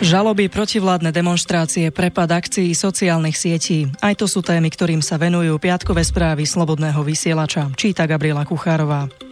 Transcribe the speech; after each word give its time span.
Žaloby, 0.00 0.48
protivládne 0.48 1.12
demonstrácie, 1.12 1.92
prepad 1.92 2.32
akcií 2.32 2.72
sociálnych 2.72 3.36
sietí. 3.36 3.84
Aj 4.00 4.16
to 4.16 4.24
sú 4.24 4.40
témy, 4.40 4.72
ktorým 4.72 5.04
sa 5.04 5.20
venujú 5.20 5.60
piatkové 5.60 6.00
správy 6.00 6.48
Slobodného 6.48 7.04
vysielača. 7.04 7.68
Číta 7.76 8.08
Gabriela 8.08 8.48
Kuchárová. 8.48 9.29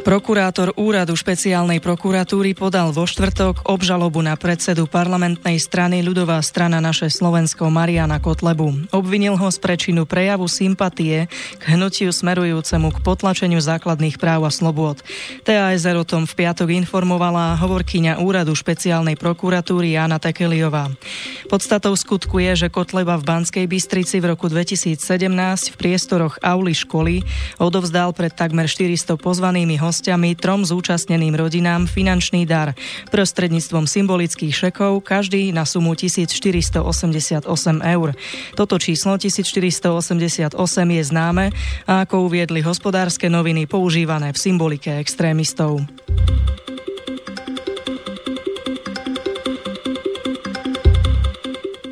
Prokurátor 0.00 0.72
úradu 0.80 1.12
špeciálnej 1.12 1.76
prokuratúry 1.76 2.56
podal 2.56 2.88
vo 2.88 3.04
štvrtok 3.04 3.68
obžalobu 3.68 4.24
na 4.24 4.32
predsedu 4.32 4.88
parlamentnej 4.88 5.60
strany 5.60 6.00
ľudová 6.00 6.40
strana 6.40 6.80
naše 6.80 7.12
Slovensko 7.12 7.68
Mariana 7.68 8.16
Kotlebu. 8.16 8.88
Obvinil 8.96 9.36
ho 9.36 9.48
z 9.52 9.60
prečinu 9.60 10.08
prejavu 10.08 10.48
sympatie 10.48 11.28
k 11.60 11.62
hnutiu 11.76 12.16
smerujúcemu 12.16 12.96
k 12.96 12.98
potlačeniu 13.04 13.60
základných 13.60 14.16
práv 14.16 14.48
a 14.48 14.50
slobôd. 14.50 15.04
TASR 15.44 16.00
o 16.00 16.08
tom 16.08 16.24
v 16.24 16.32
piatok 16.32 16.72
informovala 16.72 17.60
hovorkyňa 17.60 18.24
úradu 18.24 18.56
špeciálnej 18.56 19.20
prokuratúry 19.20 20.00
Jana 20.00 20.16
Tekeliová. 20.16 20.88
Podstatou 21.52 21.92
skutku 21.92 22.40
je, 22.40 22.66
že 22.66 22.72
Kotleba 22.72 23.20
v 23.20 23.28
Banskej 23.28 23.68
Bystrici 23.68 24.16
v 24.16 24.32
roku 24.32 24.48
2017 24.48 24.96
v 25.70 25.76
priestoroch 25.76 26.40
auly 26.40 26.72
školy 26.72 27.20
odovzdal 27.60 28.16
pred 28.16 28.32
takmer 28.32 28.64
400 28.64 29.20
pozvanými 29.20 29.76
hostiami 29.90 30.38
trom 30.38 30.62
zúčastneným 30.62 31.34
rodinám 31.34 31.90
finančný 31.90 32.46
dar 32.46 32.78
prostredníctvom 33.10 33.90
symbolických 33.90 34.54
šekov, 34.54 35.02
každý 35.02 35.50
na 35.50 35.66
sumu 35.66 35.98
1488 35.98 37.42
eur. 37.82 38.08
Toto 38.54 38.78
číslo 38.78 39.18
1488 39.18 40.54
je 40.94 41.02
známe 41.02 41.50
a 41.90 42.06
ako 42.06 42.30
uviedli 42.30 42.62
hospodárske 42.62 43.26
noviny 43.26 43.66
používané 43.66 44.30
v 44.30 44.38
symbolike 44.38 44.94
extrémistov. 44.94 45.82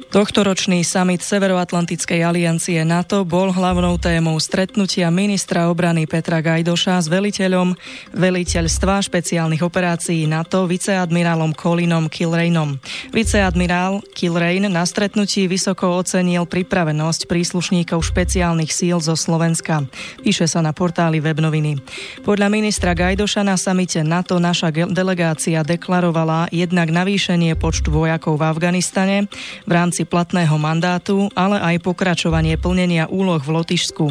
Tohtoročný 0.09 0.89
summit 0.89 1.21
Severoatlantickej 1.21 2.25
aliancie 2.25 2.81
NATO 2.81 3.29
bol 3.29 3.53
hlavnou 3.53 4.01
témou 4.01 4.41
stretnutia 4.41 5.13
ministra 5.13 5.69
obrany 5.69 6.09
Petra 6.09 6.41
Gajdoša 6.41 7.05
s 7.05 7.13
veliteľom 7.13 7.77
veliteľstva 8.17 9.05
špeciálnych 9.05 9.61
operácií 9.61 10.25
NATO 10.25 10.65
viceadmirálom 10.65 11.53
Colinom 11.53 12.09
Kilrainom. 12.09 12.81
Viceadmirál 13.13 14.01
Kilrain 14.17 14.65
na 14.73 14.89
stretnutí 14.89 15.45
vysoko 15.45 16.01
ocenil 16.01 16.49
pripravenosť 16.49 17.29
príslušníkov 17.29 18.01
špeciálnych 18.01 18.73
síl 18.73 19.05
zo 19.05 19.13
Slovenska. 19.13 19.85
Píše 20.25 20.49
sa 20.49 20.65
na 20.65 20.73
portáli 20.73 21.21
webnoviny. 21.21 21.85
Podľa 22.25 22.49
ministra 22.49 22.97
Gajdoša 22.97 23.45
na 23.45 23.61
samite 23.61 24.01
NATO 24.01 24.41
naša 24.41 24.73
delegácia 24.73 25.61
deklarovala 25.61 26.49
jednak 26.49 26.89
navýšenie 26.89 27.61
počtu 27.61 27.93
vojakov 27.93 28.41
v 28.41 28.49
Afganistane 28.49 29.29
v 29.69 29.73
rámci 29.77 29.98
rámci 29.99 30.15
platného 30.15 30.55
mandátu, 30.63 31.27
ale 31.35 31.59
aj 31.59 31.83
pokračovanie 31.83 32.55
plnenia 32.55 33.11
úloh 33.11 33.43
v 33.43 33.51
Lotyšsku. 33.51 34.07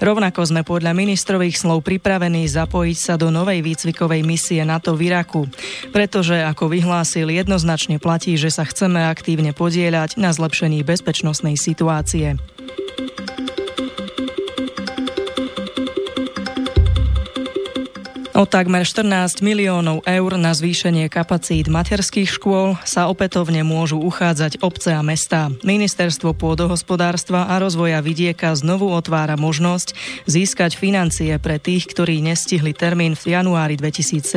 Rovnako 0.00 0.40
sme 0.48 0.64
podľa 0.64 0.96
ministrových 0.96 1.60
slov 1.60 1.84
pripravení 1.84 2.48
zapojiť 2.48 2.96
sa 2.96 3.14
do 3.20 3.28
novej 3.28 3.60
výcvikovej 3.60 4.24
misie 4.24 4.64
NATO 4.64 4.96
v 4.96 5.12
Iraku, 5.12 5.44
pretože, 5.92 6.40
ako 6.40 6.72
vyhlásil, 6.72 7.28
jednoznačne 7.28 8.00
platí, 8.00 8.40
že 8.40 8.48
sa 8.48 8.64
chceme 8.64 9.04
aktívne 9.04 9.52
podieľať 9.52 10.16
na 10.16 10.32
zlepšení 10.32 10.80
bezpečnostnej 10.80 11.60
situácie. 11.60 12.40
O 18.36 18.44
takmer 18.44 18.84
14 18.84 19.40
miliónov 19.40 20.04
eur 20.04 20.36
na 20.36 20.52
zvýšenie 20.52 21.08
kapacít 21.08 21.72
materských 21.72 22.28
škôl 22.28 22.76
sa 22.84 23.08
opätovne 23.08 23.64
môžu 23.64 23.96
uchádzať 23.96 24.60
obce 24.60 24.92
a 24.92 25.00
mestá. 25.00 25.48
Ministerstvo 25.64 26.36
pôdohospodárstva 26.36 27.48
a 27.48 27.56
rozvoja 27.56 27.96
vidieka 28.04 28.52
znovu 28.52 28.92
otvára 28.92 29.40
možnosť 29.40 29.96
získať 30.28 30.76
financie 30.76 31.32
pre 31.40 31.56
tých, 31.56 31.88
ktorí 31.88 32.20
nestihli 32.20 32.76
termín 32.76 33.16
v 33.16 33.40
januári 33.40 33.80
2017. 33.80 34.28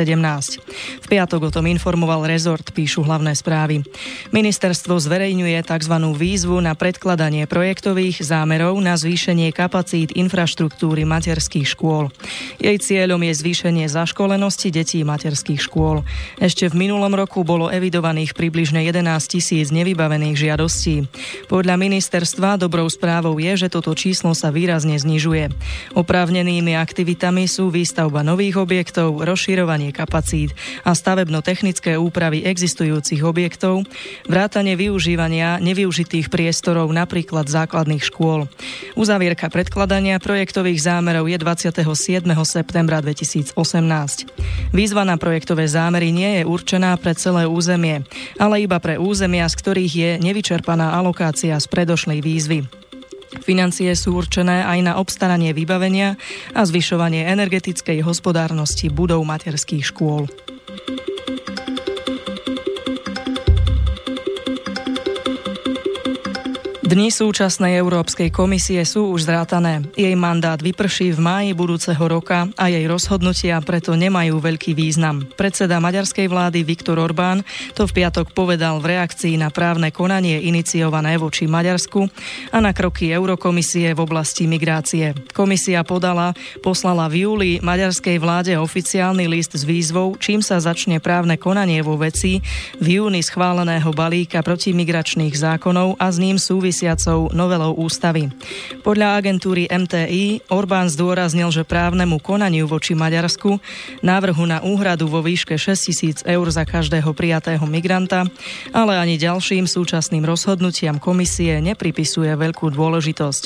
V 1.04 1.06
piatok 1.12 1.40
o 1.46 1.50
tom 1.52 1.68
informoval 1.68 2.24
rezort, 2.24 2.72
píšu 2.72 3.04
hlavné 3.04 3.36
správy. 3.36 3.84
Ministerstvo 4.32 4.96
zverejňuje 4.96 5.60
tzv. 5.60 5.94
výzvu 6.16 6.56
na 6.64 6.72
predkladanie 6.72 7.44
projektových 7.44 8.24
zámerov 8.24 8.80
na 8.80 8.96
zvýšenie 8.96 9.52
kapacít 9.52 10.16
infraštruktúry 10.16 11.04
materských 11.04 11.68
škôl. 11.68 12.08
Jej 12.56 12.80
cieľom 12.80 13.20
je 13.28 13.34
zvýšenie 13.36 13.89
zaškolenosti 13.90 14.70
detí 14.70 15.02
materských 15.02 15.58
škôl. 15.58 16.06
Ešte 16.38 16.70
v 16.70 16.86
minulom 16.86 17.10
roku 17.12 17.42
bolo 17.42 17.66
evidovaných 17.66 18.38
približne 18.38 18.86
11 18.86 19.02
tisíc 19.26 19.74
nevybavených 19.74 20.36
žiadostí. 20.38 21.10
Podľa 21.50 21.74
ministerstva 21.74 22.56
dobrou 22.56 22.86
správou 22.86 23.36
je, 23.42 23.66
že 23.66 23.68
toto 23.68 23.90
číslo 23.98 24.32
sa 24.38 24.54
výrazne 24.54 24.96
znižuje. 24.96 25.50
Oprávnenými 25.98 26.78
aktivitami 26.78 27.50
sú 27.50 27.74
výstavba 27.74 28.22
nových 28.22 28.62
objektov, 28.62 29.26
rozširovanie 29.26 29.90
kapacít 29.90 30.54
a 30.86 30.94
stavebno-technické 30.94 31.98
úpravy 31.98 32.46
existujúcich 32.46 33.26
objektov, 33.26 33.84
vrátanie 34.30 34.78
využívania 34.78 35.58
nevyužitých 35.58 36.30
priestorov 36.30 36.88
napríklad 36.94 37.50
základných 37.50 38.06
škôl. 38.06 38.46
Uzavierka 38.94 39.50
predkladania 39.50 40.22
projektových 40.22 40.80
zámerov 40.84 41.26
je 41.26 41.38
27. 41.40 41.82
septembra 42.46 43.02
2018. 43.02 43.56
Výzva 44.70 45.02
na 45.02 45.16
projektové 45.16 45.64
zámery 45.66 46.12
nie 46.12 46.40
je 46.40 46.42
určená 46.44 46.94
pre 47.00 47.16
celé 47.16 47.48
územie, 47.48 48.04
ale 48.36 48.64
iba 48.64 48.76
pre 48.78 49.00
územia, 49.00 49.48
z 49.48 49.54
ktorých 49.56 49.92
je 49.92 50.10
nevyčerpaná 50.20 50.94
alokácia 50.94 51.56
z 51.56 51.66
predošlej 51.66 52.20
výzvy. 52.20 52.58
Financie 53.46 53.94
sú 53.94 54.18
určené 54.18 54.66
aj 54.66 54.78
na 54.82 54.92
obstaranie 54.98 55.54
vybavenia 55.54 56.18
a 56.50 56.66
zvyšovanie 56.66 57.30
energetickej 57.30 58.02
hospodárnosti 58.02 58.90
budov 58.90 59.22
materských 59.22 59.86
škôl. 59.86 60.26
Dni 66.90 67.14
súčasnej 67.14 67.78
Európskej 67.78 68.34
komisie 68.34 68.82
sú 68.82 69.14
už 69.14 69.30
zrátané. 69.30 69.86
Jej 69.94 70.10
mandát 70.18 70.58
vyprší 70.58 71.14
v 71.14 71.22
máji 71.22 71.50
budúceho 71.54 72.02
roka 72.02 72.50
a 72.58 72.66
jej 72.66 72.82
rozhodnutia 72.90 73.62
preto 73.62 73.94
nemajú 73.94 74.42
veľký 74.42 74.74
význam. 74.74 75.22
Predseda 75.38 75.78
maďarskej 75.78 76.26
vlády 76.26 76.66
Viktor 76.66 76.98
Orbán 76.98 77.46
to 77.78 77.86
v 77.86 77.94
piatok 77.94 78.34
povedal 78.34 78.82
v 78.82 78.98
reakcii 78.98 79.38
na 79.38 79.54
právne 79.54 79.94
konanie 79.94 80.42
iniciované 80.42 81.14
voči 81.14 81.46
Maďarsku 81.46 82.10
a 82.50 82.58
na 82.58 82.74
kroky 82.74 83.14
Eurokomisie 83.14 83.94
v 83.94 84.02
oblasti 84.02 84.50
migrácie. 84.50 85.14
Komisia 85.30 85.86
podala, 85.86 86.34
poslala 86.58 87.06
v 87.06 87.22
júli 87.22 87.50
maďarskej 87.62 88.18
vláde 88.18 88.58
oficiálny 88.58 89.30
list 89.30 89.54
s 89.54 89.62
výzvou, 89.62 90.18
čím 90.18 90.42
sa 90.42 90.58
začne 90.58 90.98
právne 90.98 91.38
konanie 91.38 91.86
vo 91.86 91.94
veci 91.94 92.42
v 92.82 92.98
júni 92.98 93.22
schváleného 93.22 93.94
balíka 93.94 94.42
protimigračných 94.42 95.38
zákonov 95.38 95.94
a 95.94 96.10
s 96.10 96.18
ním 96.18 96.34
súvisí 96.34 96.79
súvisiacou 96.80 97.28
novelou 97.36 97.76
ústavy. 97.76 98.32
Podľa 98.80 99.20
agentúry 99.20 99.68
MTI 99.68 100.48
Orbán 100.48 100.88
zdôraznil, 100.88 101.52
že 101.52 101.68
právnemu 101.68 102.16
konaniu 102.24 102.64
voči 102.64 102.96
Maďarsku 102.96 103.60
návrhu 104.00 104.48
na 104.48 104.64
úhradu 104.64 105.04
vo 105.04 105.20
výške 105.20 105.60
6 105.60 105.76
tisíc 105.76 106.18
eur 106.24 106.48
za 106.48 106.64
každého 106.64 107.12
prijatého 107.12 107.60
migranta, 107.68 108.24
ale 108.72 108.96
ani 108.96 109.20
ďalším 109.20 109.68
súčasným 109.68 110.24
rozhodnutiam 110.24 110.96
komisie 110.96 111.60
nepripisuje 111.60 112.32
veľkú 112.32 112.72
dôležitosť. 112.72 113.42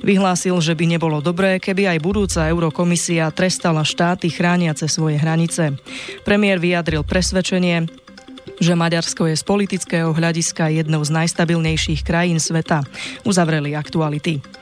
Vyhlásil, 0.00 0.56
že 0.64 0.72
by 0.72 0.96
nebolo 0.96 1.20
dobré, 1.20 1.60
keby 1.60 1.92
aj 1.92 1.98
budúca 2.00 2.48
Eurokomisia 2.48 3.28
trestala 3.36 3.84
štáty 3.84 4.32
chrániace 4.32 4.88
svoje 4.88 5.20
hranice. 5.20 5.76
Premiér 6.24 6.56
vyjadril 6.56 7.04
presvedčenie, 7.04 8.07
že 8.58 8.74
Maďarsko 8.74 9.30
je 9.30 9.36
z 9.38 9.44
politického 9.46 10.10
hľadiska 10.10 10.70
jednou 10.74 11.02
z 11.02 11.14
najstabilnejších 11.14 12.02
krajín 12.02 12.42
sveta. 12.42 12.82
Uzavreli 13.22 13.78
aktuality. 13.78 14.57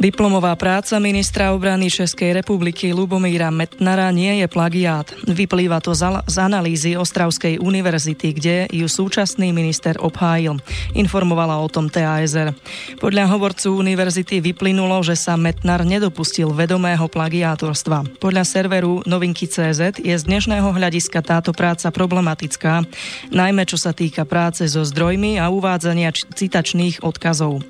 Diplomová 0.00 0.56
práca 0.56 0.96
ministra 0.96 1.52
obrany 1.52 1.92
Českej 1.92 2.32
republiky 2.32 2.88
Lubomíra 2.88 3.52
Metnara 3.52 4.08
nie 4.08 4.40
je 4.40 4.48
plagiát. 4.48 5.04
Vyplýva 5.28 5.76
to 5.84 5.92
z 5.92 6.36
analýzy 6.40 6.96
Ostravskej 6.96 7.60
univerzity, 7.60 8.32
kde 8.32 8.56
ju 8.72 8.88
súčasný 8.88 9.52
minister 9.52 10.00
obhájil. 10.00 10.56
Informovala 10.96 11.60
o 11.60 11.68
tom 11.68 11.92
TASR. 11.92 12.56
Podľa 12.96 13.28
hovorcu 13.28 13.76
univerzity 13.76 14.40
vyplynulo, 14.40 15.04
že 15.04 15.20
sa 15.20 15.36
Metnar 15.36 15.84
nedopustil 15.84 16.48
vedomého 16.48 17.04
plagiátorstva. 17.04 18.24
Podľa 18.24 18.48
serveru 18.48 19.04
Novinky.cz 19.04 20.00
je 20.00 20.16
z 20.16 20.24
dnešného 20.24 20.72
hľadiska 20.80 21.20
táto 21.20 21.52
práca 21.52 21.92
problematická, 21.92 22.88
najmä 23.28 23.68
čo 23.68 23.76
sa 23.76 23.92
týka 23.92 24.24
práce 24.24 24.64
so 24.64 24.80
zdrojmi 24.80 25.36
a 25.36 25.52
uvádzania 25.52 26.16
citačných 26.16 27.04
odkazov. 27.04 27.60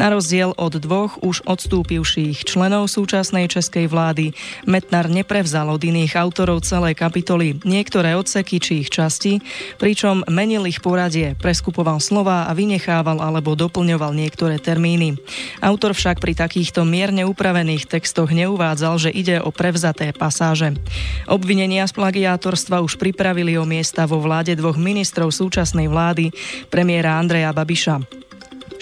Na 0.00 0.08
rozdiel 0.08 0.56
od 0.56 0.80
dvoch 0.80 1.20
už 1.20 1.44
odstup 1.44 1.73
odstúpivších 1.74 2.46
členov 2.46 2.86
súčasnej 2.86 3.50
českej 3.50 3.90
vlády. 3.90 4.30
Metnar 4.62 5.10
neprevzal 5.10 5.66
od 5.74 5.82
iných 5.82 6.14
autorov 6.14 6.62
celé 6.62 6.94
kapitoly, 6.94 7.58
niektoré 7.66 8.14
odseky 8.14 8.62
či 8.62 8.86
ich 8.86 8.94
časti, 8.94 9.42
pričom 9.82 10.22
menil 10.30 10.70
ich 10.70 10.78
poradie, 10.78 11.34
preskupoval 11.34 11.98
slova 11.98 12.46
a 12.46 12.54
vynechával 12.54 13.18
alebo 13.18 13.58
doplňoval 13.58 14.14
niektoré 14.14 14.62
termíny. 14.62 15.18
Autor 15.58 15.98
však 15.98 16.22
pri 16.22 16.38
takýchto 16.38 16.86
mierne 16.86 17.26
upravených 17.26 17.90
textoch 17.90 18.30
neuvádzal, 18.30 18.94
že 19.02 19.10
ide 19.10 19.42
o 19.42 19.50
prevzaté 19.50 20.14
pasáže. 20.14 20.78
Obvinenia 21.26 21.90
z 21.90 21.98
plagiátorstva 21.98 22.86
už 22.86 23.02
pripravili 23.02 23.58
o 23.58 23.66
miesta 23.66 24.06
vo 24.06 24.22
vláde 24.22 24.54
dvoch 24.54 24.78
ministrov 24.78 25.34
súčasnej 25.34 25.90
vlády, 25.90 26.30
premiéra 26.70 27.18
Andreja 27.18 27.50
Babiša 27.50 28.23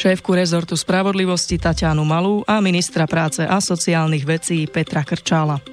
šéfku 0.02 0.34
rezortu 0.34 0.74
spravodlivosti 0.74 1.62
Tatianu 1.62 2.02
Malú 2.02 2.42
a 2.42 2.58
ministra 2.58 3.06
práce 3.06 3.46
a 3.46 3.62
sociálnych 3.62 4.26
vecí 4.26 4.66
Petra 4.66 5.06
Krčála. 5.06 5.71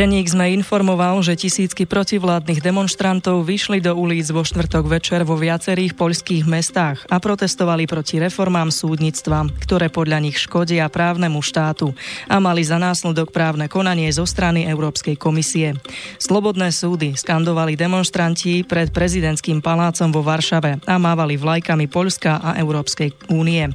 Denník 0.00 0.32
sme 0.32 0.56
informoval, 0.56 1.20
že 1.20 1.36
tisícky 1.36 1.84
protivládnych 1.84 2.64
demonstrantov 2.64 3.44
vyšli 3.44 3.84
do 3.84 3.92
ulic 3.92 4.32
vo 4.32 4.40
štvrtok 4.40 4.88
večer 4.88 5.28
vo 5.28 5.36
viacerých 5.36 5.92
poľských 5.92 6.48
mestách 6.48 7.04
a 7.12 7.20
protestovali 7.20 7.84
proti 7.84 8.16
reformám 8.16 8.72
súdnictva, 8.72 9.52
ktoré 9.60 9.92
podľa 9.92 10.24
nich 10.24 10.40
škodia 10.40 10.88
právnemu 10.88 11.44
štátu 11.44 11.92
a 12.32 12.40
mali 12.40 12.64
za 12.64 12.80
následok 12.80 13.28
právne 13.28 13.68
konanie 13.68 14.08
zo 14.08 14.24
strany 14.24 14.64
Európskej 14.72 15.20
komisie. 15.20 15.76
Slobodné 16.16 16.72
súdy 16.72 17.12
skandovali 17.12 17.76
demonstranti 17.76 18.64
pred 18.64 18.96
prezidentským 18.96 19.60
palácom 19.60 20.08
vo 20.16 20.24
Varšave 20.24 20.80
a 20.80 20.96
mávali 20.96 21.36
vlajkami 21.36 21.92
Poľska 21.92 22.40
a 22.40 22.56
Európskej 22.56 23.36
únie. 23.36 23.68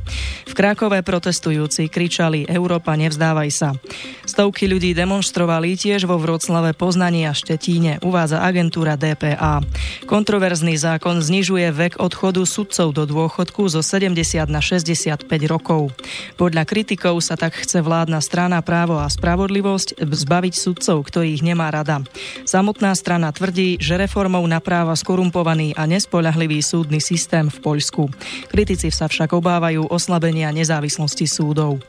V 0.49 0.53
Krakove 0.57 1.05
protestujúci 1.05 1.85
kričali 1.85 2.49
Európa 2.49 2.97
nevzdávaj 2.97 3.49
sa. 3.53 3.77
Stovky 4.25 4.65
ľudí 4.65 4.97
demonstrovali 4.97 5.77
tiež 5.77 6.09
vo 6.09 6.14
Vroclave, 6.17 6.71
Poznaní 6.75 7.27
a 7.27 7.33
Štetíne, 7.33 7.99
uvádza 8.03 8.43
agentúra 8.43 8.95
DPA. 8.95 9.63
Kontroverzný 10.05 10.75
zákon 10.75 11.21
znižuje 11.21 11.69
vek 11.71 11.93
odchodu 12.01 12.43
sudcov 12.43 12.95
do 12.95 13.03
dôchodku 13.03 13.67
zo 13.69 13.85
70 13.85 14.15
na 14.47 14.59
65 14.63 15.25
rokov. 15.45 15.93
Podľa 16.35 16.63
kritikov 16.65 17.21
sa 17.21 17.37
tak 17.37 17.55
chce 17.59 17.79
vládna 17.79 18.19
strana 18.23 18.59
právo 18.65 18.97
a 18.97 19.07
spravodlivosť 19.07 20.01
zbaviť 20.01 20.53
sudcov, 20.55 21.05
ktorých 21.05 21.45
nemá 21.45 21.69
rada. 21.69 22.01
Samotná 22.43 22.95
strana 22.95 23.29
tvrdí, 23.29 23.77
že 23.77 23.99
reformou 23.99 24.43
napráva 24.49 24.97
skorumpovaný 24.97 25.77
a 25.77 25.85
nespoľahlivý 25.85 26.59
súdny 26.63 27.03
systém 27.03 27.47
v 27.51 27.57
Poľsku. 27.61 28.09
Kritici 28.49 28.89
sa 28.89 29.05
však 29.05 29.35
obávajú 29.35 29.87
oslabenia 29.91 30.49
nezávislosti 30.49 31.27
súdov. 31.29 31.83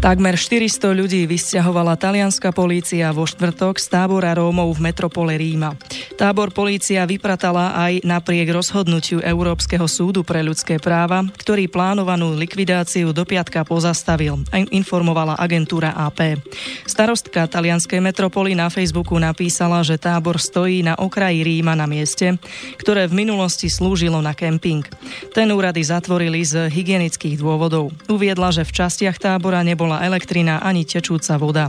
Takmer 0.00 0.32
400 0.32 0.96
ľudí 0.96 1.28
vysťahovala 1.28 1.92
talianská 1.92 2.56
polícia 2.56 3.12
vo 3.12 3.28
štvrtok 3.28 3.76
z 3.76 3.86
tábora 3.92 4.32
Rómov 4.32 4.72
v 4.72 4.88
metropole 4.88 5.36
Ríma. 5.36 5.76
Tábor 6.16 6.56
polícia 6.56 7.04
vypratala 7.04 7.76
aj 7.76 8.00
napriek 8.08 8.48
rozhodnutiu 8.48 9.20
Európskeho 9.20 9.84
súdu 9.84 10.24
pre 10.24 10.40
ľudské 10.40 10.80
práva, 10.80 11.20
ktorý 11.36 11.68
plánovanú 11.68 12.32
likvidáciu 12.32 13.12
do 13.12 13.28
piatka 13.28 13.60
pozastavil, 13.60 14.40
informovala 14.72 15.36
agentúra 15.36 15.92
AP. 15.92 16.40
Starostka 16.88 17.44
talianskej 17.44 18.00
metropoly 18.00 18.56
na 18.56 18.72
Facebooku 18.72 19.20
napísala, 19.20 19.84
že 19.84 20.00
tábor 20.00 20.40
stojí 20.40 20.80
na 20.80 20.96
okraji 20.96 21.44
Ríma 21.44 21.76
na 21.76 21.84
mieste, 21.84 22.40
ktoré 22.80 23.04
v 23.04 23.20
minulosti 23.20 23.68
slúžilo 23.68 24.24
na 24.24 24.32
kemping. 24.32 24.88
Ten 25.36 25.52
úrady 25.52 25.84
zatvorili 25.84 26.40
z 26.40 26.72
hygienických 26.72 27.36
dôvodov. 27.36 27.92
Uviedla, 28.08 28.48
že 28.48 28.64
v 28.64 28.80
častiach 28.80 29.20
tábora 29.20 29.60
nebolo 29.60 29.89
nebola 29.90 30.06
elektrina 30.06 30.62
ani 30.62 30.86
tečúca 30.86 31.34
voda. 31.34 31.66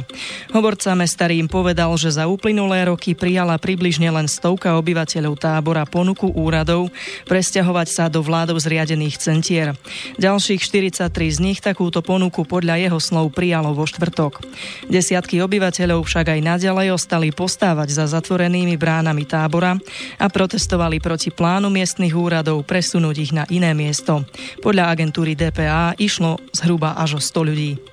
Hovorca 0.54 0.94
mesta 0.94 1.26
povedal, 1.50 1.90
že 1.98 2.14
za 2.14 2.30
uplynulé 2.30 2.86
roky 2.86 3.18
prijala 3.18 3.58
približne 3.58 4.14
len 4.14 4.30
stovka 4.30 4.78
obyvateľov 4.78 5.42
tábora 5.42 5.90
ponuku 5.90 6.30
úradov 6.30 6.94
presťahovať 7.26 7.88
sa 7.90 8.06
do 8.14 8.22
vládov 8.22 8.62
zriadených 8.62 9.18
centier. 9.18 9.74
Ďalších 10.22 10.62
43 10.62 11.10
z 11.10 11.40
nich 11.42 11.60
takúto 11.66 12.06
ponuku 12.06 12.46
podľa 12.46 12.78
jeho 12.78 13.02
slov 13.02 13.34
prijalo 13.34 13.74
vo 13.74 13.90
štvrtok. 13.90 14.46
Desiatky 14.86 15.42
obyvateľov 15.42 16.06
však 16.06 16.38
aj 16.38 16.40
naďalej 16.46 16.94
ostali 16.94 17.34
postávať 17.34 17.90
za 17.90 18.06
zatvorenými 18.06 18.78
bránami 18.78 19.26
tábora 19.26 19.82
a 20.22 20.30
protestovali 20.30 21.02
proti 21.02 21.34
plánu 21.34 21.74
miestnych 21.74 22.14
úradov 22.14 22.70
presunúť 22.70 23.16
ich 23.18 23.34
na 23.34 23.50
iné 23.50 23.74
miesto. 23.74 24.22
Podľa 24.62 24.94
agentúry 24.94 25.34
DPA 25.34 25.98
išlo 25.98 26.38
zhruba 26.54 26.94
až 26.94 27.18
o 27.18 27.22
100 27.24 27.50
ľudí. 27.50 27.91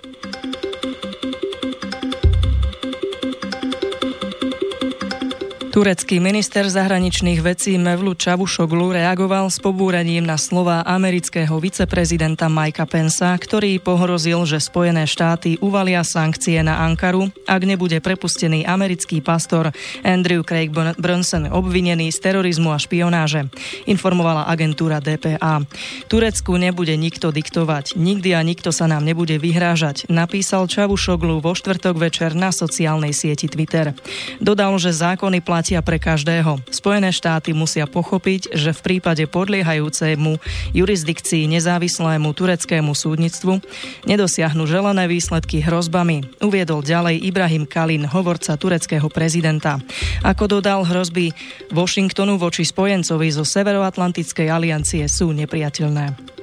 Turecký 5.79 6.19
minister 6.19 6.67
zahraničných 6.67 7.39
vecí 7.39 7.79
Mevlu 7.79 8.19
Čavušoglu 8.19 8.99
reagoval 8.99 9.47
s 9.47 9.63
pobúrením 9.63 10.27
na 10.27 10.35
slova 10.35 10.83
amerického 10.83 11.55
viceprezidenta 11.63 12.51
Mikea 12.51 12.83
Pensa, 12.83 13.31
ktorý 13.39 13.79
pohrozil, 13.79 14.43
že 14.43 14.59
Spojené 14.59 15.07
štáty 15.07 15.55
uvalia 15.63 16.03
sankcie 16.03 16.59
na 16.67 16.83
Ankaru, 16.83 17.31
ak 17.47 17.63
nebude 17.63 18.03
prepustený 18.03 18.67
americký 18.67 19.23
pastor 19.23 19.71
Andrew 20.03 20.43
Craig 20.43 20.75
Brunson 20.75 21.47
obvinený 21.47 22.11
z 22.11 22.27
terorizmu 22.27 22.75
a 22.75 22.79
špionáže, 22.83 23.47
informovala 23.87 24.51
agentúra 24.51 24.99
DPA. 24.99 25.63
Turecku 26.11 26.59
nebude 26.59 26.99
nikto 26.99 27.31
diktovať, 27.31 27.95
nikdy 27.95 28.35
a 28.35 28.43
nikto 28.43 28.75
sa 28.75 28.91
nám 28.91 29.07
nebude 29.07 29.39
vyhrážať, 29.39 30.11
napísal 30.11 30.67
Čavušoglu 30.67 31.39
vo 31.39 31.55
štvrtok 31.55 31.95
večer 32.03 32.35
na 32.35 32.51
sociálnej 32.51 33.15
sieti 33.15 33.47
Twitter. 33.47 33.95
Dodal, 34.43 34.75
že 34.83 34.91
zákony 34.91 35.39
platia 35.39 35.68
platia 35.69 35.85
pre 35.85 36.01
každého. 36.01 36.65
Spojené 36.73 37.13
štáty 37.13 37.53
musia 37.53 37.85
pochopiť, 37.85 38.57
že 38.57 38.73
v 38.73 38.81
prípade 38.81 39.29
podliehajúcemu 39.29 40.41
jurisdikcii 40.73 41.45
nezávislému 41.45 42.33
tureckému 42.33 42.97
súdnictvu 42.97 43.61
nedosiahnu 44.09 44.65
želané 44.65 45.05
výsledky 45.05 45.61
hrozbami. 45.61 46.25
Uviedol 46.41 46.81
ďalej 46.81 47.21
Ibrahim 47.21 47.69
Kalin, 47.69 48.09
hovorca 48.09 48.57
tureckého 48.57 49.13
prezidenta. 49.13 49.77
Ako 50.25 50.49
dodal, 50.49 50.89
hrozby 50.89 51.37
Washingtonu 51.69 52.41
voči 52.41 52.65
spojencovi 52.65 53.29
zo 53.29 53.45
Severoatlantickej 53.45 54.49
aliancie 54.49 55.05
sú 55.05 55.37
nepriateľné. 55.37 56.38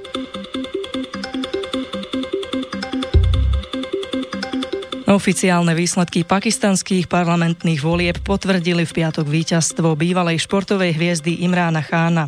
Oficiálne 5.05 5.77
výsledky 5.77 6.25
pakistanských 6.25 7.05
parlamentných 7.05 7.77
volieb 7.77 8.17
potvrdili 8.25 8.89
v 8.89 8.95
piatok 9.05 9.29
víťazstvo 9.29 9.93
bývalej 9.93 10.41
športovej 10.41 10.97
hviezdy 10.97 11.45
Imrána 11.45 11.85
Chána. 11.85 12.25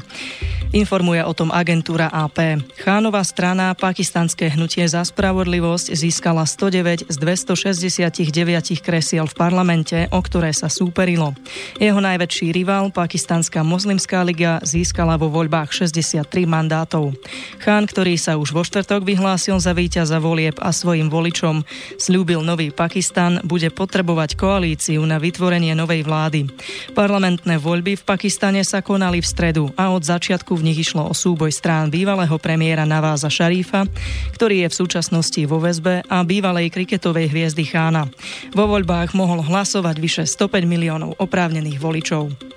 Informuje 0.75 1.24
o 1.24 1.31
tom 1.31 1.47
agentúra 1.47 2.12
AP. 2.12 2.59
Chánová 2.83 3.24
strana 3.24 3.71
Pakistanské 3.71 4.51
hnutie 4.51 4.83
za 4.83 5.00
spravodlivosť 5.00 5.95
získala 5.95 6.43
109 6.43 7.07
z 7.07 7.15
269 7.15 8.83
kresiel 8.83 9.31
v 9.31 9.36
parlamente, 9.36 10.12
o 10.12 10.19
ktoré 10.19 10.51
sa 10.51 10.67
súperilo. 10.67 11.31
Jeho 11.79 12.03
najväčší 12.03 12.51
rival, 12.51 12.91
Pakistanská 12.91 13.63
moslimská 13.63 14.27
liga, 14.27 14.59
získala 14.59 15.15
vo 15.15 15.31
voľbách 15.31 15.71
63 15.71 16.27
mandátov. 16.43 17.15
Chán, 17.63 17.88
ktorý 17.88 18.19
sa 18.19 18.36
už 18.36 18.51
vo 18.51 18.67
štvrtok 18.67 19.07
vyhlásil 19.07 19.55
za 19.63 19.71
víťaza 19.71 20.19
volieb 20.19 20.59
a 20.59 20.75
svojim 20.75 21.07
voličom 21.07 21.63
slúbil 21.95 22.43
nový 22.43 22.75
Pakistan, 22.75 23.39
bude 23.47 23.71
potrebovať 23.71 24.36
koalíciu 24.36 25.00
na 25.07 25.15
vytvorenie 25.15 25.71
novej 25.79 26.03
vlády. 26.03 26.51
Parlamentné 26.91 27.55
voľby 27.55 27.95
v 27.95 28.03
Pakistane 28.03 28.67
sa 28.67 28.83
konali 28.83 29.24
v 29.24 29.27
stredu 29.31 29.63
a 29.79 29.95
od 29.95 30.03
začiatku 30.03 30.57
v 30.57 30.66
nich 30.67 30.83
išlo 30.83 31.07
o 31.07 31.15
súboj 31.15 31.55
strán 31.55 31.88
bývalého 31.88 32.36
premiéra 32.36 32.83
Naváza 32.83 33.31
Šarífa, 33.31 33.88
ktorý 34.36 34.67
je 34.67 34.71
v 34.75 34.77
súčasnosti 34.83 35.41
vo 35.47 35.63
väzbe 35.63 36.03
a 36.03 36.19
bývalej 36.27 36.67
kriketovej 36.75 37.31
hviezdy 37.31 37.63
Chána. 37.63 38.12
Vo 38.51 38.67
voľbách 38.67 39.15
mohol 39.15 39.47
hlasovať 39.47 39.95
vyše 40.03 40.24
105 40.27 40.67
miliónov 40.67 41.15
oprávnených 41.15 41.79
voličov. 41.79 42.56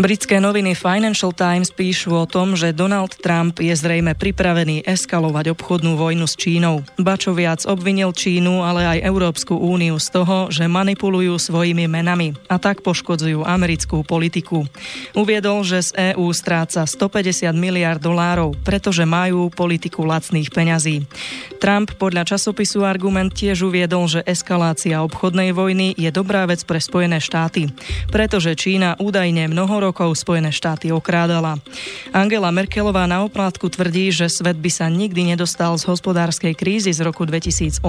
Britské 0.00 0.40
noviny 0.40 0.72
Financial 0.72 1.28
Times 1.28 1.68
píšu 1.76 2.16
o 2.16 2.24
tom, 2.24 2.56
že 2.56 2.72
Donald 2.72 3.20
Trump 3.20 3.60
je 3.60 3.68
zrejme 3.76 4.16
pripravený 4.16 4.88
eskalovať 4.88 5.52
obchodnú 5.52 6.00
vojnu 6.00 6.24
s 6.24 6.40
Čínou. 6.40 6.80
Bačo 6.96 7.36
viac 7.36 7.68
obvinil 7.68 8.08
Čínu, 8.16 8.64
ale 8.64 8.96
aj 8.96 9.04
Európsku 9.04 9.60
úniu 9.60 10.00
z 10.00 10.08
toho, 10.08 10.48
že 10.48 10.64
manipulujú 10.72 11.36
svojimi 11.36 11.84
menami 11.84 12.32
a 12.48 12.56
tak 12.56 12.80
poškodzujú 12.80 13.44
americkú 13.44 14.00
politiku. 14.00 14.64
Uviedol, 15.12 15.68
že 15.68 15.92
z 15.92 16.16
EÚ 16.16 16.32
stráca 16.32 16.88
150 16.88 17.52
miliard 17.52 18.00
dolárov, 18.00 18.56
pretože 18.64 19.04
majú 19.04 19.52
politiku 19.52 20.08
lacných 20.08 20.48
peňazí. 20.48 21.04
Trump 21.60 21.92
podľa 22.00 22.24
časopisu 22.24 22.88
Argument 22.88 23.36
tiež 23.36 23.68
uviedol, 23.68 24.08
že 24.08 24.24
eskalácia 24.24 25.04
obchodnej 25.04 25.52
vojny 25.52 25.92
je 26.00 26.08
dobrá 26.08 26.48
vec 26.48 26.64
pre 26.64 26.80
Spojené 26.80 27.20
štáty, 27.20 27.68
pretože 28.08 28.56
Čína 28.56 28.96
údajne 28.96 29.44
mnoho 29.44 29.89
rokov 29.90 30.22
Spojené 30.22 30.54
štáty 30.54 30.94
okrádala. 30.94 31.58
Angela 32.14 32.54
Merkelová 32.54 33.10
na 33.10 33.26
oplátku 33.26 33.66
tvrdí, 33.66 34.14
že 34.14 34.30
svet 34.30 34.54
by 34.54 34.70
sa 34.70 34.86
nikdy 34.86 35.34
nedostal 35.34 35.74
z 35.74 35.90
hospodárskej 35.90 36.54
krízy 36.54 36.94
z 36.94 37.02
roku 37.02 37.26
2008, 37.26 37.82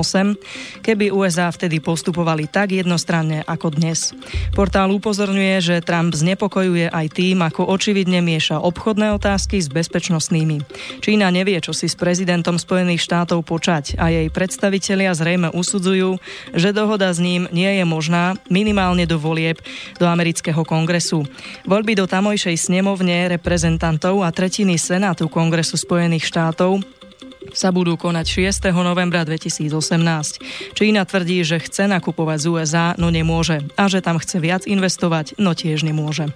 keby 0.82 1.14
USA 1.14 1.54
vtedy 1.54 1.78
postupovali 1.78 2.50
tak 2.50 2.74
jednostranne 2.74 3.46
ako 3.46 3.78
dnes. 3.78 4.18
Portál 4.58 4.90
upozorňuje, 4.98 5.62
že 5.62 5.86
Trump 5.86 6.18
znepokojuje 6.18 6.90
aj 6.90 7.08
tým, 7.14 7.46
ako 7.46 7.70
očividne 7.70 8.26
mieša 8.26 8.58
obchodné 8.58 9.14
otázky 9.14 9.62
s 9.62 9.70
bezpečnostnými. 9.70 10.58
Čína 11.06 11.30
nevie, 11.30 11.62
čo 11.62 11.70
si 11.70 11.86
s 11.86 11.94
prezidentom 11.94 12.58
Spojených 12.58 13.06
štátov 13.06 13.46
počať 13.46 14.02
a 14.02 14.10
jej 14.10 14.26
predstavitelia 14.34 15.14
zrejme 15.14 15.54
usudzujú, 15.54 16.18
že 16.58 16.74
dohoda 16.74 17.14
s 17.14 17.22
ním 17.22 17.46
nie 17.54 17.70
je 17.78 17.86
možná 17.86 18.42
minimálne 18.50 19.06
do 19.06 19.22
volieb 19.22 19.62
do 20.02 20.10
amerického 20.10 20.66
kongresu. 20.66 21.30
Voľby 21.70 21.91
do 21.96 22.08
tamojšej 22.08 22.58
snemovne 22.58 23.32
reprezentantov 23.32 24.24
a 24.24 24.30
tretiny 24.32 24.80
Senátu 24.80 25.28
Kongresu 25.28 25.76
Spojených 25.76 26.28
štátov 26.28 26.84
sa 27.52 27.74
budú 27.74 28.00
konať 28.00 28.26
6. 28.64 28.72
novembra 28.72 29.28
2018. 29.28 30.78
Čína 30.78 31.04
tvrdí, 31.04 31.44
že 31.44 31.60
chce 31.60 31.90
nakupovať 31.90 32.38
z 32.38 32.46
USA, 32.48 32.86
no 32.96 33.12
nemôže. 33.12 33.66
A 33.76 33.92
že 33.92 34.00
tam 34.00 34.22
chce 34.22 34.40
viac 34.40 34.64
investovať, 34.70 35.36
no 35.42 35.52
tiež 35.52 35.84
nemôže. 35.84 36.32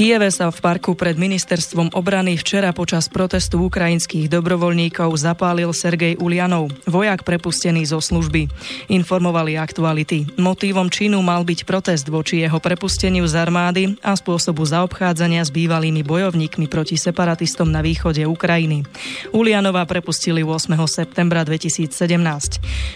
Kieve 0.00 0.32
sa 0.32 0.48
v 0.48 0.64
parku 0.64 0.96
pred 0.96 1.12
ministerstvom 1.20 1.92
obrany 1.92 2.40
včera 2.40 2.72
počas 2.72 3.12
protestu 3.12 3.60
ukrajinských 3.68 4.32
dobrovoľníkov 4.32 5.12
zapálil 5.12 5.68
Sergej 5.76 6.16
Ulianov, 6.16 6.72
vojak 6.88 7.20
prepustený 7.20 7.84
zo 7.84 8.00
služby. 8.00 8.48
Informovali 8.88 9.60
aktuality. 9.60 10.24
Motívom 10.40 10.88
činu 10.88 11.20
mal 11.20 11.44
byť 11.44 11.68
protest 11.68 12.08
voči 12.08 12.40
jeho 12.40 12.56
prepusteniu 12.56 13.28
z 13.28 13.44
armády 13.44 13.82
a 14.00 14.16
spôsobu 14.16 14.64
zaobchádzania 14.64 15.44
s 15.44 15.52
bývalými 15.52 16.00
bojovníkmi 16.00 16.64
proti 16.64 16.96
separatistom 16.96 17.68
na 17.68 17.84
východe 17.84 18.24
Ukrajiny. 18.24 18.88
Ulianova 19.36 19.84
prepustili 19.84 20.40
8. 20.40 20.80
septembra 20.88 21.44
2017. 21.44 21.92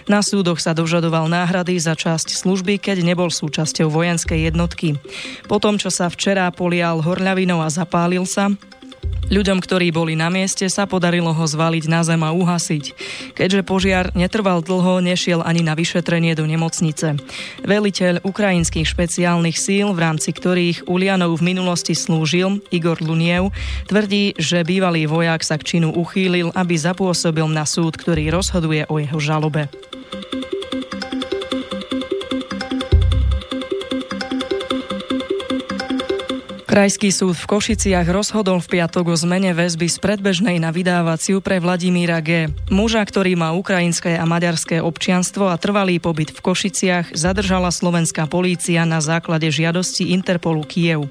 Na 0.09 0.25
súdoch 0.25 0.57
sa 0.57 0.73
dožadoval 0.73 1.29
náhrady 1.29 1.77
za 1.77 1.93
časť 1.93 2.33
služby, 2.33 2.81
keď 2.81 3.05
nebol 3.05 3.29
súčasťou 3.29 3.93
vojenskej 3.93 4.49
jednotky. 4.49 4.97
Po 5.45 5.61
tom, 5.61 5.77
čo 5.77 5.93
sa 5.93 6.09
včera 6.09 6.49
polial 6.49 6.94
stal 6.95 7.11
horľavinou 7.11 7.59
a 7.59 7.67
zapálil 7.67 8.23
sa, 8.23 8.55
Ľuďom, 9.25 9.57
ktorí 9.57 9.89
boli 9.89 10.15
na 10.15 10.29
mieste, 10.29 10.69
sa 10.69 10.85
podarilo 10.85 11.33
ho 11.33 11.45
zvaliť 11.49 11.89
na 11.89 12.05
zem 12.05 12.21
a 12.21 12.31
uhasiť. 12.37 12.85
Keďže 13.33 13.65
požiar 13.65 14.13
netrval 14.13 14.61
dlho, 14.61 15.01
nešiel 15.01 15.41
ani 15.41 15.65
na 15.65 15.73
vyšetrenie 15.73 16.37
do 16.37 16.45
nemocnice. 16.45 17.17
Veliteľ 17.65 18.21
ukrajinských 18.21 18.85
špeciálnych 18.85 19.57
síl, 19.57 19.91
v 19.97 19.99
rámci 19.99 20.29
ktorých 20.29 20.85
Ulianov 20.87 21.41
v 21.41 21.57
minulosti 21.57 21.97
slúžil, 21.97 22.61
Igor 22.69 23.01
Luniev, 23.01 23.49
tvrdí, 23.89 24.37
že 24.37 24.61
bývalý 24.61 25.09
vojak 25.09 25.41
sa 25.41 25.57
k 25.57 25.67
činu 25.77 25.89
uchýlil, 25.97 26.53
aby 26.53 26.77
zapôsobil 26.77 27.49
na 27.49 27.65
súd, 27.65 27.97
ktorý 27.97 28.29
rozhoduje 28.29 28.85
o 28.93 29.01
jeho 29.01 29.19
žalobe. 29.19 29.73
Krajský 36.75 37.14
súd 37.14 37.38
v 37.38 37.47
Košiciach 37.54 38.02
rozhodol 38.11 38.59
v 38.59 38.66
piatok 38.66 39.14
o 39.14 39.14
zmene 39.14 39.54
väzby 39.54 39.87
z 39.87 39.95
predbežnej 40.02 40.59
na 40.59 40.75
vydávaciu 40.75 41.38
pre 41.38 41.62
Vladimíra 41.62 42.19
G. 42.19 42.50
Muža, 42.66 42.99
ktorý 43.07 43.38
má 43.38 43.54
ukrajinské 43.54 44.19
a 44.19 44.26
maďarské 44.26 44.83
občianstvo 44.83 45.47
a 45.47 45.54
trvalý 45.54 46.02
pobyt 46.02 46.35
v 46.35 46.43
Košiciach, 46.43 47.14
zadržala 47.14 47.71
slovenská 47.71 48.26
polícia 48.26 48.83
na 48.83 48.99
základe 48.99 49.47
žiadosti 49.54 50.11
Interpolu 50.11 50.66
Kiev. 50.66 51.07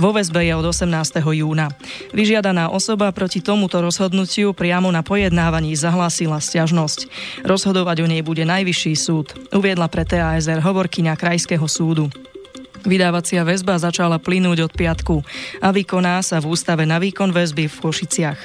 Vo 0.00 0.16
väzbe 0.16 0.48
je 0.48 0.56
od 0.56 0.64
18. 0.72 0.88
júna. 1.20 1.68
Vyžiadaná 2.16 2.72
osoba 2.72 3.12
proti 3.12 3.44
tomuto 3.44 3.84
rozhodnutiu 3.84 4.56
priamo 4.56 4.88
na 4.88 5.04
pojednávaní 5.04 5.76
zahlásila 5.76 6.40
stiažnosť. 6.40 7.12
Rozhodovať 7.44 8.00
o 8.00 8.08
nej 8.08 8.24
bude 8.24 8.48
najvyšší 8.48 8.96
súd, 8.96 9.36
uviedla 9.52 9.92
pre 9.92 10.08
TASR 10.08 10.64
hovorkyňa 10.64 11.20
Krajského 11.20 11.68
súdu. 11.68 12.08
Vydávacia 12.82 13.46
väzba 13.46 13.78
začala 13.78 14.18
plynúť 14.18 14.66
od 14.66 14.72
piatku 14.74 15.22
a 15.62 15.70
vykoná 15.70 16.18
sa 16.26 16.42
v 16.42 16.50
ústave 16.50 16.82
na 16.82 16.98
výkon 16.98 17.30
väzby 17.30 17.70
v 17.70 17.76
Košiciach. 17.78 18.40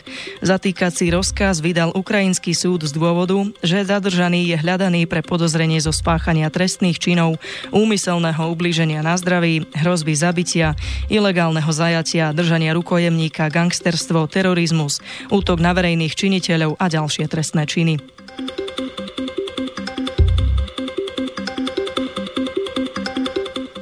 Zatýkací 0.45 1.09
rozkaz 1.09 1.57
vydal 1.57 1.89
ukrajinský 1.97 2.53
súd 2.53 2.85
z 2.85 2.93
dôvodu, 2.93 3.49
že 3.65 3.81
zadržaný 3.81 4.45
je 4.53 4.57
hľadaný 4.61 5.09
pre 5.09 5.25
podozrenie 5.25 5.81
zo 5.81 5.89
spáchania 5.89 6.53
trestných 6.53 7.01
činov, 7.01 7.41
úmyselného 7.73 8.53
ublíženia 8.53 9.01
na 9.01 9.17
zdraví, 9.17 9.65
hrozby 9.73 10.13
zabitia, 10.13 10.77
ilegálneho 11.09 11.69
zajatia, 11.73 12.29
držania 12.29 12.77
rukojemníka, 12.77 13.49
gangsterstvo, 13.49 14.29
terorizmus, 14.29 15.01
útok 15.33 15.57
na 15.57 15.73
verejných 15.73 16.13
činiteľov 16.13 16.77
a 16.77 16.85
ďalšie 16.93 17.25
trestné 17.25 17.65
činy. 17.65 18.16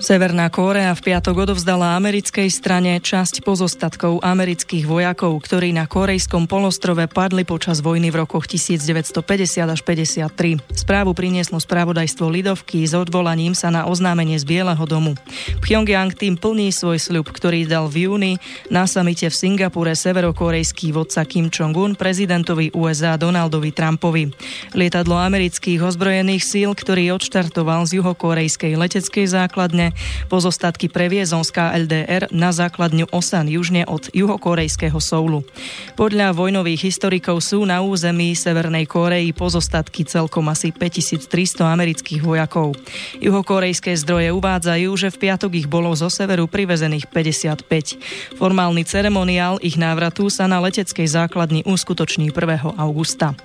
Severná 0.05 0.53
Kórea 0.53 0.93
v 0.93 1.01
piatok 1.01 1.49
odovzdala 1.49 1.97
americkej 1.97 2.45
strane 2.53 3.01
časť 3.01 3.41
pozostatkov 3.41 4.21
amerických 4.21 4.85
vojakov, 4.85 5.33
ktorí 5.41 5.73
na 5.73 5.89
korejskom 5.89 6.45
polostrove 6.45 7.09
padli 7.09 7.41
počas 7.41 7.81
vojny 7.81 8.13
v 8.13 8.21
rokoch 8.21 8.45
1950 8.45 9.65
až 9.65 9.81
53. 9.81 10.61
Správu 10.61 11.17
prinieslo 11.17 11.57
spravodajstvo 11.57 12.29
Lidovky 12.29 12.85
s 12.85 12.93
odvolaním 12.93 13.57
sa 13.57 13.73
na 13.73 13.89
oznámenie 13.89 14.37
z 14.37 14.45
Bieleho 14.45 14.85
domu. 14.85 15.17
Pyongyang 15.65 16.13
tým 16.13 16.37
plní 16.37 16.69
svoj 16.69 17.01
sľub, 17.01 17.25
ktorý 17.25 17.65
dal 17.65 17.89
v 17.89 18.05
júni 18.05 18.37
na 18.69 18.85
samite 18.85 19.25
v 19.25 19.33
Singapure 19.33 19.97
severokorejský 19.97 20.93
vodca 20.93 21.25
Kim 21.25 21.49
Jong-un 21.49 21.97
prezidentovi 21.97 22.77
USA 22.77 23.17
Donaldovi 23.17 23.73
Trumpovi. 23.73 24.29
Lietadlo 24.77 25.17
amerických 25.17 25.81
ozbrojených 25.81 26.45
síl, 26.45 26.77
ktorý 26.77 27.17
odštartoval 27.17 27.89
z 27.89 27.97
juhokorejskej 27.97 28.77
leteckej 28.77 29.33
základne, 29.33 29.94
Pozostatky 30.27 30.89
previezol 30.89 31.45
z 31.45 31.51
KLDR 31.55 32.23
na 32.33 32.49
základňu 32.49 33.09
Osan 33.13 33.47
južne 33.47 33.85
od 33.85 34.09
juhokorejského 34.11 34.97
Soulu. 34.97 35.45
Podľa 35.93 36.33
vojnových 36.35 36.91
historikov 36.91 37.41
sú 37.45 37.63
na 37.63 37.81
území 37.85 38.33
Severnej 38.33 38.89
Kórei 38.89 39.31
pozostatky 39.31 40.07
celkom 40.07 40.47
asi 40.51 40.73
5300 40.73 41.65
amerických 41.65 42.21
vojakov. 42.23 42.75
Juhokorejské 43.19 43.95
zdroje 43.95 44.33
uvádzajú, 44.33 44.89
že 44.97 45.09
v 45.13 45.17
piatok 45.29 45.51
ich 45.55 45.67
bolo 45.69 45.93
zo 45.93 46.11
severu 46.11 46.45
privezených 46.45 47.07
55. 47.09 48.37
Formálny 48.37 48.83
ceremoniál 48.83 49.57
ich 49.63 49.79
návratu 49.79 50.27
sa 50.29 50.45
na 50.45 50.59
leteckej 50.61 51.07
základni 51.07 51.61
uskutoční 51.63 52.33
1. 52.33 52.75
augusta. 52.75 53.37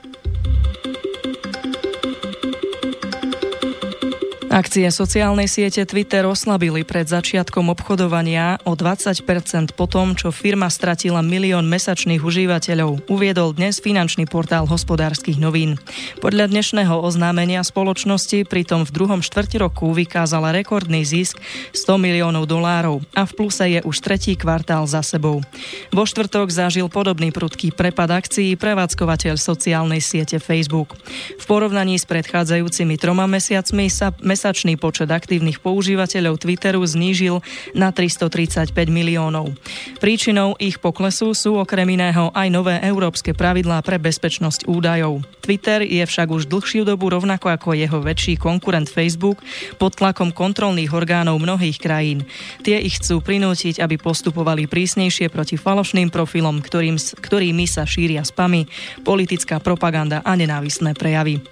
Akcie 4.50 4.90
sociálnej 4.90 5.47
siete 5.47 5.87
Twitter 5.87 6.26
oslabili 6.26 6.83
pred 6.83 7.07
začiatkom 7.07 7.71
obchodovania 7.71 8.59
o 8.66 8.75
20% 8.75 9.23
po 9.78 9.87
tom, 9.87 10.19
čo 10.19 10.35
firma 10.35 10.66
stratila 10.66 11.23
milión 11.23 11.71
mesačných 11.71 12.19
užívateľov, 12.19 13.07
uviedol 13.07 13.54
dnes 13.54 13.78
finančný 13.78 14.26
portál 14.26 14.66
hospodárskych 14.66 15.38
novín. 15.38 15.78
Podľa 16.19 16.50
dnešného 16.50 16.99
oznámenia 16.99 17.62
spoločnosti 17.62 18.42
pritom 18.42 18.83
v 18.83 18.90
druhom 18.90 19.23
štvrti 19.23 19.62
roku 19.62 19.95
vykázala 19.95 20.50
rekordný 20.50 21.07
zisk 21.07 21.38
100 21.71 22.02
miliónov 22.02 22.50
dolárov 22.50 23.07
a 23.14 23.23
v 23.30 23.33
pluse 23.38 23.78
je 23.78 23.80
už 23.87 24.02
tretí 24.02 24.35
kvartál 24.35 24.83
za 24.90 25.07
sebou. 25.07 25.47
Vo 25.95 26.02
štvrtok 26.02 26.50
zažil 26.50 26.90
podobný 26.90 27.30
prudký 27.30 27.71
prepad 27.71 28.11
akcií 28.19 28.59
prevádzkovateľ 28.59 29.38
sociálnej 29.38 30.02
siete 30.02 30.42
Facebook. 30.42 30.99
V 31.38 31.45
porovnaní 31.47 32.02
s 32.02 32.04
predchádzajúcimi 32.11 32.99
troma 32.99 33.30
mesiacmi 33.30 33.87
sa 33.87 34.11
mesačný 34.40 34.80
počet 34.80 35.12
aktívnych 35.12 35.61
používateľov 35.61 36.40
Twitteru 36.40 36.80
znížil 36.80 37.44
na 37.76 37.92
335 37.92 38.73
miliónov. 38.88 39.52
Príčinou 40.00 40.56
ich 40.56 40.80
poklesu 40.80 41.37
sú 41.37 41.61
okrem 41.61 41.85
iného 41.92 42.32
aj 42.32 42.49
nové 42.49 42.80
európske 42.80 43.37
pravidlá 43.37 43.85
pre 43.85 44.00
bezpečnosť 44.00 44.64
údajov. 44.64 45.20
Twitter 45.44 45.85
je 45.85 46.00
však 46.00 46.32
už 46.32 46.49
dlhšiu 46.49 46.88
dobu 46.88 47.12
rovnako 47.12 47.52
ako 47.52 47.76
jeho 47.76 48.00
väčší 48.00 48.40
konkurent 48.40 48.88
Facebook 48.88 49.44
pod 49.76 50.00
tlakom 50.00 50.32
kontrolných 50.32 50.97
orgánov 50.97 51.37
mnohých 51.37 51.76
krajín. 51.76 52.25
Tie 52.64 52.80
ich 52.80 52.97
chcú 52.97 53.20
prinútiť, 53.20 53.85
aby 53.85 54.00
postupovali 54.00 54.64
prísnejšie 54.64 55.28
proti 55.28 55.61
falošným 55.61 56.09
profilom, 56.09 56.64
ktorým, 56.64 56.97
ktorými 56.97 57.68
sa 57.68 57.85
šíria 57.85 58.25
spamy, 58.25 58.64
politická 59.04 59.61
propaganda 59.61 60.25
a 60.25 60.32
nenávisné 60.32 60.97
prejavy. 60.97 61.44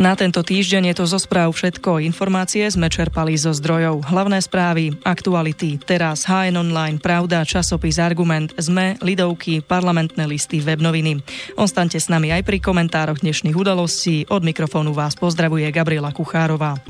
Na 0.00 0.16
tento 0.16 0.40
týždeň 0.40 0.90
je 0.90 0.94
to 0.96 1.04
zo 1.04 1.20
správ 1.20 1.52
všetko. 1.52 2.00
Informácie 2.00 2.64
sme 2.72 2.88
čerpali 2.88 3.36
zo 3.36 3.52
zdrojov. 3.52 4.08
Hlavné 4.08 4.40
správy, 4.40 4.96
aktuality, 5.04 5.76
teraz 5.76 6.24
HN 6.24 6.56
Online, 6.56 6.96
Pravda, 6.96 7.44
časopis 7.44 8.00
Argument, 8.00 8.56
ZME, 8.56 8.96
Lidovky, 9.04 9.60
parlamentné 9.60 10.24
listy, 10.24 10.64
webnoviny. 10.64 11.20
Ostaňte 11.60 12.00
s 12.00 12.08
nami 12.08 12.32
aj 12.32 12.48
pri 12.48 12.64
komentároch 12.64 13.20
dnešných 13.20 13.52
udalostí. 13.52 14.24
Od 14.32 14.40
mikrofónu 14.40 14.96
vás 14.96 15.20
pozdravuje 15.20 15.68
Gabriela 15.68 16.16
Kuchárová. 16.16 16.80